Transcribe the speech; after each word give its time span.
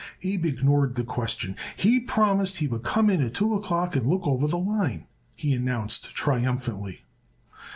Abe 0.23 0.47
ignored 0.47 0.95
the 0.95 1.03
question. 1.03 1.55
"He 1.75 1.99
promised 1.99 2.57
he 2.57 2.65
would 2.65 2.81
come 2.81 3.07
in 3.07 3.21
at 3.21 3.35
two 3.35 3.53
o'clock 3.53 3.95
and 3.95 4.07
look 4.07 4.25
over 4.25 4.47
the 4.47 4.57
line," 4.57 5.05
he 5.35 5.53
announced 5.53 6.15
triumphantly. 6.15 7.03